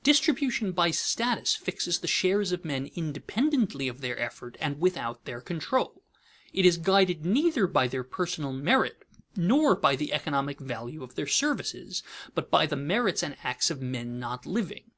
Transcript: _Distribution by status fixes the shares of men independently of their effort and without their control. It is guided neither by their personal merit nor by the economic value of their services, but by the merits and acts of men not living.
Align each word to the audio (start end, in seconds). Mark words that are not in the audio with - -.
_Distribution 0.02 0.72
by 0.72 0.90
status 0.90 1.54
fixes 1.56 1.98
the 2.00 2.06
shares 2.06 2.52
of 2.52 2.62
men 2.62 2.90
independently 2.94 3.88
of 3.88 4.02
their 4.02 4.18
effort 4.20 4.58
and 4.60 4.78
without 4.78 5.24
their 5.24 5.40
control. 5.40 6.02
It 6.52 6.66
is 6.66 6.76
guided 6.76 7.24
neither 7.24 7.66
by 7.66 7.88
their 7.88 8.04
personal 8.04 8.52
merit 8.52 9.02
nor 9.34 9.74
by 9.74 9.96
the 9.96 10.12
economic 10.12 10.60
value 10.60 11.02
of 11.02 11.14
their 11.14 11.26
services, 11.26 12.02
but 12.34 12.50
by 12.50 12.66
the 12.66 12.76
merits 12.76 13.22
and 13.22 13.38
acts 13.42 13.70
of 13.70 13.80
men 13.80 14.18
not 14.18 14.44
living. 14.44 14.90